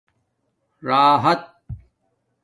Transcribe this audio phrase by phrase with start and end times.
[0.87, 1.41] راحت